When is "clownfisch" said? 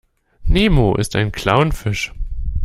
1.31-2.11